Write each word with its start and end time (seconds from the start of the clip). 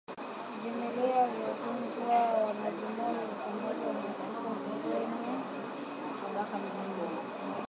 Vimelea 0.63 1.27
vya 1.27 1.47
ugonjwa 1.51 2.17
wa 2.45 2.53
majimoyo 2.53 3.21
husambazwa 3.29 3.93
na 3.93 4.53
kupe 4.59 4.89
wenye 4.89 5.31
mabaka 6.23 6.57
miguuni 6.59 7.21